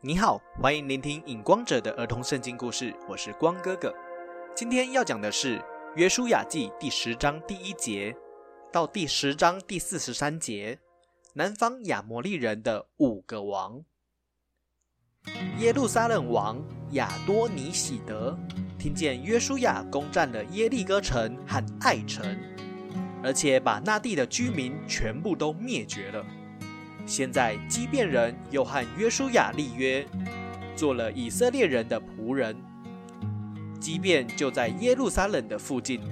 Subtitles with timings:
[0.00, 3.92] 你好，欢迎聆听影光者的儿童圣经故事，我是光哥哥。
[4.54, 5.58] 今天要讲的是
[5.96, 8.14] 《约书亚记》第十章第一节
[8.72, 10.78] 到第十章第四十三节，
[11.34, 13.82] 南方亚摩利人的五个王。
[15.58, 16.62] 耶路撒冷王
[16.92, 18.38] 亚多尼喜德
[18.78, 22.24] 听见约书亚攻占了耶利哥城和爱城，
[23.20, 26.24] 而且把那地的居民全部都灭绝了。
[27.08, 30.06] 现在基变人又和约书亚立约，
[30.76, 32.54] 做了以色列人的仆人。
[33.80, 36.02] 基变就在耶路撒冷的附近，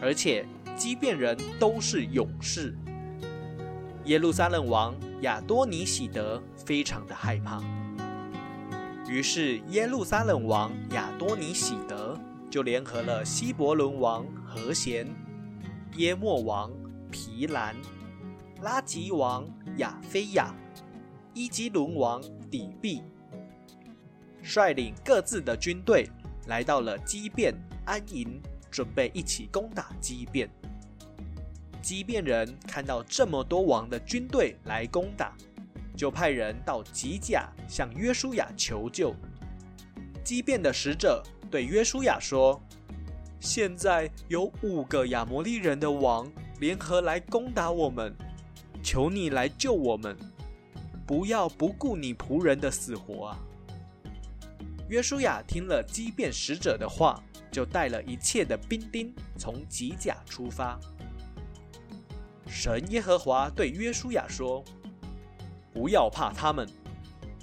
[0.00, 2.72] 而且基变人都是勇士。
[4.04, 7.60] 耶路撒冷王亚多尼喜德非常的害怕，
[9.08, 12.16] 于是耶路撒冷王亚多尼喜德
[12.48, 15.08] 就联合了希伯伦王和贤、
[15.96, 16.70] 耶莫王
[17.10, 17.74] 皮兰。
[18.62, 19.44] 拉吉王
[19.78, 20.54] 亚菲亚、
[21.34, 23.02] 伊基伦王底壁，
[24.40, 26.08] 率领各自的军队
[26.46, 27.52] 来到了基变
[27.84, 30.48] 安营，准备一起攻打基变。
[31.82, 35.36] 基变人看到这么多王的军队来攻打，
[35.96, 39.12] 就派人到吉甲向约书亚求救。
[40.22, 42.62] 基变的使者对约书亚说
[43.40, 48.14] ：“现在有五个亚摩利人的王联合来攻打我们。”
[48.82, 50.16] 求你来救我们，
[51.06, 53.38] 不要不顾你仆人的死活啊！
[54.88, 60.78] 约书亚听了畸变使者的话，就带了一切的兵丁从吉甲出发。
[62.46, 64.62] 神耶和华对约书亚说
[65.72, 66.68] ：“不要怕他们，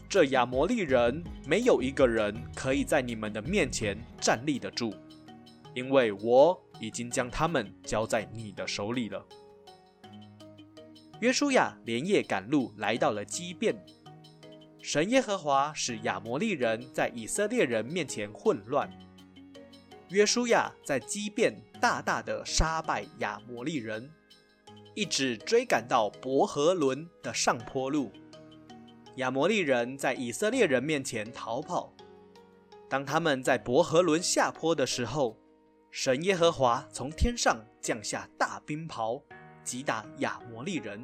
[0.07, 4.93] 这亚摩利人没有一个人可以在你们的面前站立得住，
[5.73, 9.25] 因为我已经将他们交在你的手里了。”
[11.19, 13.75] 约书亚连夜赶路，来到了基变。
[14.81, 18.89] 神耶和华使亚摩利人在以色列人面前混乱。
[20.07, 24.09] 约书亚在基变大大的杀败亚摩利人，
[24.95, 28.09] 一直追赶到伯和伦的上坡路。
[29.17, 31.93] 亚摩利人在以色列人面前逃跑。
[32.89, 35.37] 当他们在伯和伦下坡的时候，
[35.91, 39.21] 神耶和华从天上降下大冰雹。
[39.63, 41.03] 击打亚摩利人，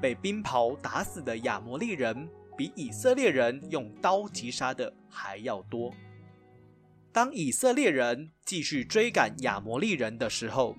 [0.00, 5.92] 被冰雹打死的亚摩利人比以色列人用刀击杀的还要多。
[7.12, 10.76] 当以色列人继续追赶亚摩利人的时候，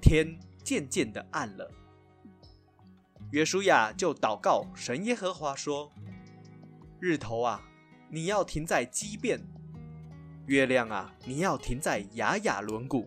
[0.00, 1.70] 天渐渐的暗了。
[3.32, 5.92] 约书亚就祷告神耶和华说
[6.98, 7.62] ：“日头啊，
[8.08, 9.38] 你要停在基变；
[10.46, 13.06] 月亮啊，你要停在雅雅轮毂。”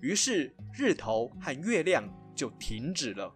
[0.00, 3.34] 于是日头和月亮就停止了，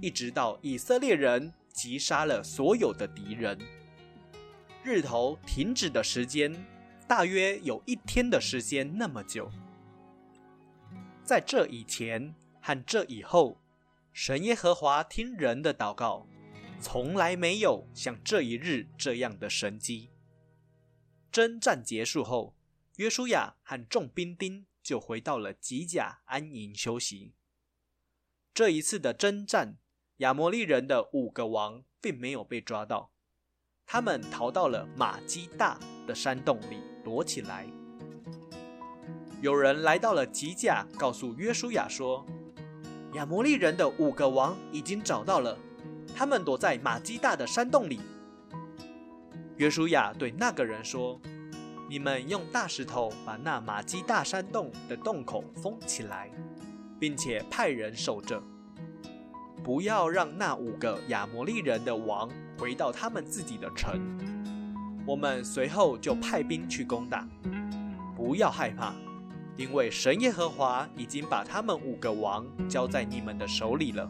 [0.00, 3.58] 一直到以色列人击杀了所有的敌人。
[4.82, 6.52] 日头停止的时间
[7.06, 9.50] 大约有一天的时间那么久。
[11.22, 13.60] 在这以前和这以后，
[14.12, 16.26] 神耶和华听人的祷告，
[16.80, 20.10] 从来没有像这一日这样的神迹。
[21.30, 22.56] 征战结束后，
[22.96, 24.66] 约书亚和众兵丁。
[24.82, 27.34] 就回到了吉甲安营休息。
[28.52, 29.78] 这一次的征战，
[30.16, 33.12] 亚摩利人的五个王并没有被抓到，
[33.86, 37.66] 他们逃到了马基大的山洞里躲起来。
[39.40, 42.26] 有人来到了吉甲，告诉约书亚说
[43.14, 45.58] ：“亚摩利人的五个王已经找到了，
[46.14, 48.00] 他们躲在马基大的山洞里。”
[49.56, 51.20] 约书亚对那个人说。
[51.90, 56.30] 你们用大石头把那马基大山洞的洞口封起来，
[57.00, 58.40] 并且派人守着，
[59.64, 64.00] 不要让那五个亚摩利人的王回到他们自己的城。
[65.04, 67.26] 我们随后就派兵去攻打。
[68.14, 68.94] 不要害怕，
[69.56, 74.08] 因为神耶和华已经把他们五个王交在你们的手里了。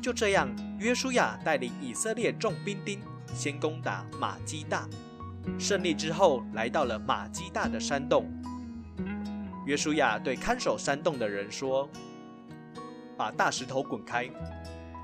[0.00, 0.48] 就这样，
[0.78, 3.00] 约书亚带领以色列众兵丁
[3.34, 4.88] 先攻打马基大。
[5.58, 8.26] 胜利之后，来到了马基大的山洞。
[9.66, 11.88] 约书亚对看守山洞的人说
[13.16, 14.28] ：“把大石头滚开，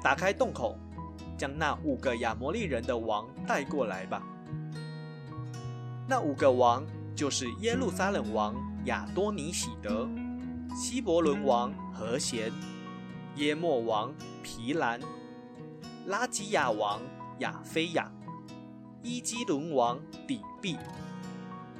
[0.02, 0.78] 打开洞口，
[1.38, 4.22] 将那五个亚摩利人的王带过来吧。”
[6.06, 6.84] 那五个王
[7.14, 8.54] 就是耶路撒冷王
[8.84, 10.08] 亚多尼喜德、
[10.74, 12.52] 希伯伦王和贤、
[13.36, 14.12] 耶莫王
[14.42, 15.00] 皮兰、
[16.06, 17.00] 拉基亚王
[17.38, 18.10] 亚菲亚。
[19.02, 20.76] 伊基伦王底壁，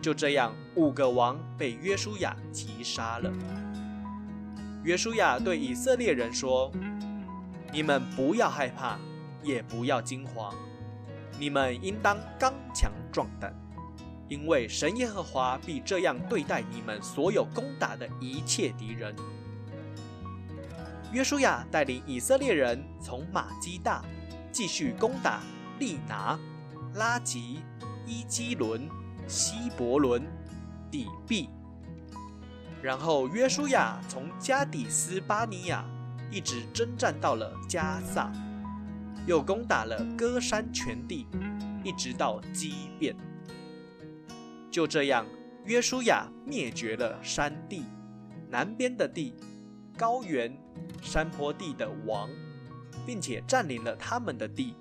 [0.01, 3.31] 就这样，五个王被约书亚击杀了。
[4.83, 6.73] 约书亚对以色列人说
[7.71, 8.99] ：“你们不要害怕，
[9.43, 10.55] 也不要惊慌。
[11.39, 13.55] 你们应当刚强壮胆，
[14.27, 19.15] 因为神耶和华必这样对待你们所有攻打的一切敌人。
[21.13, 24.03] 约书亚带领以色列人从马基大
[24.51, 25.41] 继续攻打
[25.79, 26.39] 利拿、
[26.95, 27.61] 拉吉、
[28.07, 28.89] 伊基伦、
[29.27, 30.27] 希伯伦、
[30.91, 31.49] 底壁，
[32.83, 35.85] 然后约书亚从加底斯巴尼亚
[36.31, 38.33] 一直征战到了加萨。
[39.27, 41.27] 又攻打了歌山全地，
[41.85, 43.15] 一直到基变。
[44.71, 45.27] 就这样，
[45.65, 47.85] 约书亚灭绝了山地、
[48.49, 49.35] 南边的地、
[49.97, 50.59] 高原、
[51.03, 52.31] 山坡地的王，
[53.07, 54.75] 并且占领了他们的地，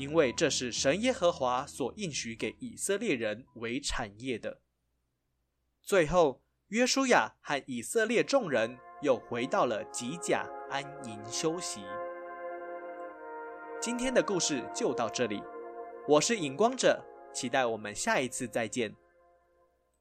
[0.00, 4.62] 因为这是神耶和华所应许给以色列人为产业的。
[5.82, 11.82] 最后，约书亚和以色列众人又回到了吉甲安营休息。
[13.78, 15.42] 今天的故事就到这里，
[16.08, 17.04] 我是影光者，
[17.34, 18.96] 期待我们下一次再见。